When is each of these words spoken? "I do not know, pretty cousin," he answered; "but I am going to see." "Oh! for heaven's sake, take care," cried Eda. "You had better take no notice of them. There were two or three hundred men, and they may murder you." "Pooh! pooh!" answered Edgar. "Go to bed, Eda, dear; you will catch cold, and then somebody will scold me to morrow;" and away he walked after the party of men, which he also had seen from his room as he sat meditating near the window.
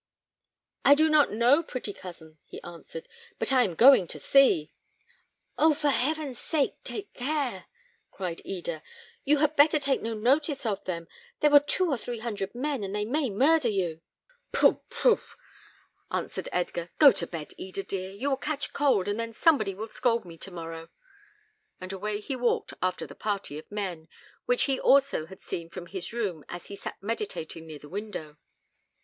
"I 0.83 0.95
do 0.95 1.09
not 1.09 1.31
know, 1.31 1.61
pretty 1.61 1.93
cousin," 1.93 2.39
he 2.43 2.59
answered; 2.63 3.07
"but 3.37 3.51
I 3.53 3.61
am 3.61 3.75
going 3.75 4.07
to 4.07 4.17
see." 4.17 4.71
"Oh! 5.59 5.75
for 5.75 5.89
heaven's 5.89 6.39
sake, 6.39 6.83
take 6.83 7.13
care," 7.13 7.67
cried 8.09 8.41
Eda. 8.43 8.81
"You 9.25 9.37
had 9.37 9.55
better 9.55 9.77
take 9.77 10.01
no 10.01 10.15
notice 10.15 10.65
of 10.65 10.83
them. 10.85 11.07
There 11.41 11.51
were 11.51 11.59
two 11.59 11.87
or 11.91 11.99
three 11.99 12.17
hundred 12.17 12.55
men, 12.55 12.83
and 12.83 12.95
they 12.95 13.05
may 13.05 13.29
murder 13.29 13.69
you." 13.69 14.01
"Pooh! 14.51 14.81
pooh!" 14.89 15.21
answered 16.09 16.49
Edgar. 16.51 16.89
"Go 16.97 17.11
to 17.11 17.27
bed, 17.27 17.53
Eda, 17.59 17.83
dear; 17.83 18.09
you 18.09 18.31
will 18.31 18.37
catch 18.37 18.73
cold, 18.73 19.07
and 19.07 19.19
then 19.19 19.33
somebody 19.33 19.75
will 19.75 19.87
scold 19.87 20.25
me 20.25 20.35
to 20.35 20.49
morrow;" 20.49 20.89
and 21.79 21.93
away 21.93 22.19
he 22.19 22.35
walked 22.35 22.73
after 22.81 23.05
the 23.05 23.13
party 23.13 23.59
of 23.59 23.71
men, 23.71 24.07
which 24.45 24.63
he 24.63 24.79
also 24.79 25.27
had 25.27 25.41
seen 25.41 25.69
from 25.69 25.85
his 25.85 26.11
room 26.11 26.43
as 26.49 26.69
he 26.69 26.75
sat 26.75 26.97
meditating 27.03 27.67
near 27.67 27.77
the 27.77 27.87
window. 27.87 28.37